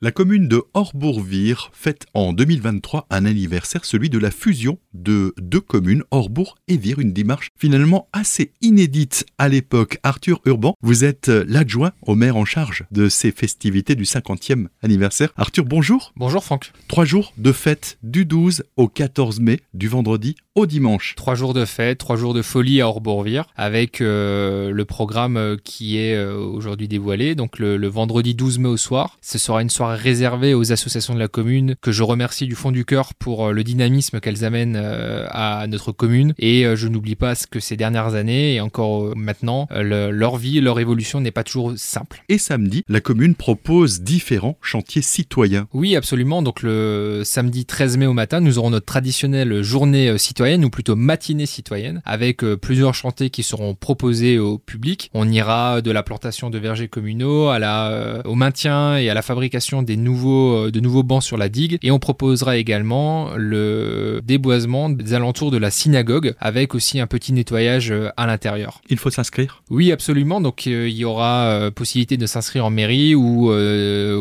La 0.00 0.12
commune 0.12 0.46
de 0.46 0.62
Orbourg-Vire 0.74 1.72
fête 1.72 2.06
en 2.14 2.32
2023 2.32 3.08
un 3.10 3.24
anniversaire, 3.24 3.84
celui 3.84 4.08
de 4.08 4.18
la 4.18 4.30
fusion 4.30 4.78
de 4.94 5.34
deux 5.40 5.60
communes, 5.60 6.04
Orbourg 6.12 6.54
et 6.68 6.76
Vire, 6.76 7.00
une 7.00 7.12
démarche 7.12 7.48
finalement 7.58 8.06
assez 8.12 8.52
inédite 8.60 9.26
à 9.38 9.48
l'époque. 9.48 9.98
Arthur 10.04 10.40
Urban, 10.44 10.76
vous 10.82 11.04
êtes 11.04 11.26
l'adjoint 11.26 11.90
au 12.02 12.14
maire 12.14 12.36
en 12.36 12.44
charge 12.44 12.84
de 12.92 13.08
ces 13.08 13.32
festivités 13.32 13.96
du 13.96 14.04
50e 14.04 14.68
anniversaire. 14.84 15.30
Arthur, 15.36 15.64
bonjour. 15.64 16.12
Bonjour 16.14 16.44
Franck. 16.44 16.70
Trois 16.86 17.04
jours 17.04 17.32
de 17.36 17.50
fête 17.50 17.98
du 18.04 18.24
12 18.24 18.62
au 18.76 18.86
14 18.86 19.40
mai, 19.40 19.58
du 19.74 19.88
vendredi 19.88 20.36
au 20.54 20.66
dimanche. 20.66 21.16
Trois 21.16 21.34
jours 21.34 21.54
de 21.54 21.64
fête, 21.64 21.98
trois 21.98 22.16
jours 22.16 22.34
de 22.34 22.42
folie 22.42 22.80
à 22.80 22.86
Orbourg-Vire 22.86 23.46
avec 23.56 24.00
euh, 24.00 24.70
le 24.70 24.84
programme 24.84 25.56
qui 25.64 25.98
est 25.98 26.14
euh, 26.14 26.36
aujourd'hui 26.36 26.86
dévoilé. 26.86 27.34
Donc 27.34 27.58
le, 27.58 27.76
le 27.76 27.88
vendredi 27.88 28.36
12 28.36 28.60
mai 28.60 28.68
au 28.68 28.76
soir, 28.76 29.18
ce 29.22 29.38
sera 29.38 29.60
une 29.60 29.70
soirée 29.70 29.87
réservé 29.94 30.54
aux 30.54 30.72
associations 30.72 31.14
de 31.14 31.18
la 31.18 31.28
commune, 31.28 31.76
que 31.80 31.92
je 31.92 32.02
remercie 32.02 32.46
du 32.46 32.54
fond 32.54 32.70
du 32.70 32.84
cœur 32.84 33.14
pour 33.14 33.46
euh, 33.46 33.52
le 33.52 33.64
dynamisme 33.64 34.20
qu'elles 34.20 34.44
amènent 34.44 34.76
euh, 34.76 35.26
à 35.30 35.66
notre 35.66 35.92
commune. 35.92 36.34
Et 36.38 36.66
euh, 36.66 36.76
je 36.76 36.88
n'oublie 36.88 37.16
pas 37.16 37.34
que 37.50 37.60
ces 37.60 37.76
dernières 37.76 38.14
années 38.14 38.54
et 38.54 38.60
encore 38.60 39.16
maintenant, 39.16 39.68
leur 39.70 40.36
vie, 40.36 40.60
leur 40.60 40.80
évolution 40.80 41.20
n'est 41.20 41.30
pas 41.30 41.44
toujours 41.44 41.72
simple. 41.76 42.22
Et 42.28 42.38
samedi, 42.38 42.84
la 42.88 43.00
commune 43.00 43.34
propose 43.34 44.00
différents 44.00 44.58
chantiers 44.62 45.02
citoyens. 45.02 45.68
Oui, 45.72 45.96
absolument. 45.96 46.42
Donc 46.42 46.62
le 46.62 47.22
samedi 47.24 47.64
13 47.64 47.96
mai 47.98 48.06
au 48.06 48.12
matin, 48.12 48.40
nous 48.40 48.58
aurons 48.58 48.70
notre 48.70 48.86
traditionnelle 48.86 49.62
journée 49.62 50.16
citoyenne, 50.18 50.64
ou 50.64 50.70
plutôt 50.70 50.96
matinée 50.96 51.46
citoyenne, 51.46 52.02
avec 52.04 52.44
plusieurs 52.56 52.94
chantiers 52.94 53.30
qui 53.30 53.42
seront 53.42 53.74
proposés 53.74 54.38
au 54.38 54.58
public. 54.58 55.10
On 55.14 55.28
ira 55.28 55.80
de 55.80 55.90
la 55.90 56.02
plantation 56.02 56.50
de 56.50 56.58
vergers 56.58 56.88
communaux 56.88 57.48
à 57.48 57.58
la, 57.58 58.22
au 58.24 58.34
maintien 58.34 58.96
et 58.96 59.10
à 59.10 59.14
la 59.14 59.22
fabrication 59.22 59.77
des 59.82 59.96
nouveaux, 59.96 60.66
euh, 60.66 60.70
de 60.70 60.80
nouveaux 60.80 61.02
bancs 61.02 61.22
sur 61.22 61.36
la 61.36 61.48
digue 61.48 61.78
et 61.82 61.90
on 61.90 61.98
proposera 61.98 62.56
également 62.56 63.30
le 63.36 64.20
déboisement 64.24 64.88
des 64.88 65.14
alentours 65.14 65.50
de 65.50 65.56
la 65.56 65.70
synagogue 65.70 66.34
avec 66.40 66.74
aussi 66.74 67.00
un 67.00 67.06
petit 67.06 67.32
nettoyage 67.32 67.90
euh, 67.90 68.10
à 68.16 68.26
l'intérieur. 68.26 68.80
Il 68.88 68.98
faut 68.98 69.10
s'inscrire? 69.10 69.62
Oui, 69.70 69.92
absolument. 69.92 70.40
Donc 70.40 70.66
euh, 70.66 70.88
il 70.88 70.96
y 70.96 71.04
aura 71.04 71.70
possibilité 71.74 72.16
de 72.16 72.26
s'inscrire 72.26 72.64
en 72.64 72.70
mairie 72.70 73.14
ou 73.14 73.52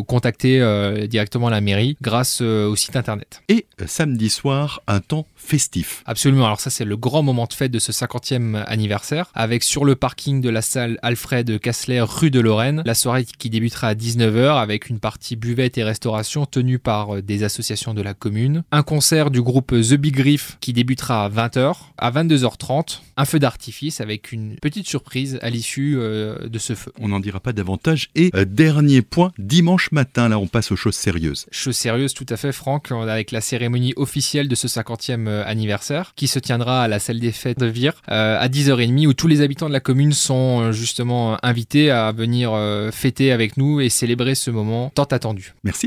contacter 0.07 0.59
directement 1.07 1.49
la 1.49 1.61
mairie 1.61 1.97
grâce 2.01 2.41
au 2.41 2.75
site 2.75 2.95
internet. 2.95 3.41
Et 3.49 3.65
samedi 3.85 4.29
soir, 4.29 4.81
un 4.87 4.99
temps 4.99 5.25
festif. 5.35 6.03
Absolument. 6.05 6.45
Alors 6.45 6.59
ça, 6.59 6.69
c'est 6.69 6.85
le 6.85 6.97
grand 6.97 7.23
moment 7.23 7.45
de 7.45 7.53
fête 7.53 7.71
de 7.71 7.79
ce 7.79 7.91
50e 7.91 8.63
anniversaire 8.67 9.31
avec 9.33 9.63
sur 9.63 9.85
le 9.85 9.95
parking 9.95 10.41
de 10.41 10.49
la 10.49 10.61
salle 10.61 10.99
Alfred 11.01 11.59
Kassler 11.59 12.01
rue 12.01 12.31
de 12.31 12.39
Lorraine 12.39 12.83
la 12.85 12.93
soirée 12.93 13.25
qui 13.25 13.49
débutera 13.49 13.89
à 13.89 13.93
19h 13.93 14.61
avec 14.61 14.89
une 14.89 14.99
partie 14.99 15.35
et 15.49 15.83
restauration 15.83 16.45
tenue 16.45 16.77
par 16.77 17.15
euh, 17.15 17.21
des 17.21 17.43
associations 17.43 17.93
de 17.93 18.01
la 18.01 18.13
commune. 18.13 18.63
Un 18.71 18.83
concert 18.83 19.31
du 19.31 19.41
groupe 19.41 19.71
The 19.71 19.93
Big 19.93 20.19
Riff 20.19 20.57
qui 20.59 20.73
débutera 20.73 21.25
à 21.25 21.29
20h. 21.29 21.75
À 21.97 22.11
22h30, 22.11 22.99
un 23.15 23.25
feu 23.25 23.39
d'artifice 23.39 24.01
avec 24.01 24.31
une 24.31 24.55
petite 24.57 24.87
surprise 24.87 25.39
à 25.41 25.49
l'issue 25.49 25.95
euh, 25.97 26.47
de 26.47 26.59
ce 26.59 26.75
feu. 26.75 26.91
On 26.99 27.07
n'en 27.07 27.19
dira 27.19 27.39
pas 27.39 27.53
davantage. 27.53 28.09
Et 28.15 28.29
euh, 28.35 28.45
dernier 28.45 29.01
point, 29.01 29.31
dimanche 29.37 29.91
matin, 29.91 30.29
là 30.29 30.37
on 30.37 30.47
passe 30.47 30.71
aux 30.71 30.75
choses 30.75 30.95
sérieuses. 30.95 31.45
Choses 31.51 31.77
sérieuses 31.77 32.13
tout 32.13 32.25
à 32.29 32.37
fait 32.37 32.51
Franck, 32.51 32.91
avec 32.91 33.31
la 33.31 33.41
cérémonie 33.41 33.93
officielle 33.95 34.47
de 34.47 34.55
ce 34.55 34.67
50e 34.67 35.43
anniversaire 35.43 36.13
qui 36.15 36.27
se 36.27 36.39
tiendra 36.39 36.83
à 36.83 36.87
la 36.87 36.99
salle 36.99 37.19
des 37.19 37.31
fêtes 37.31 37.59
de 37.59 37.65
Vire 37.65 37.93
à 38.07 38.47
10h30 38.47 39.07
où 39.07 39.13
tous 39.13 39.27
les 39.27 39.41
habitants 39.41 39.67
de 39.67 39.73
la 39.73 39.79
commune 39.79 40.13
sont 40.13 40.71
justement 40.71 41.37
invités 41.43 41.89
à 41.91 42.11
venir 42.11 42.51
fêter 42.91 43.31
avec 43.31 43.57
nous 43.57 43.79
et 43.81 43.89
célébrer 43.89 44.35
ce 44.35 44.51
moment 44.51 44.91
tant 44.93 45.03
attendu. 45.03 45.36
Merci. 45.63 45.85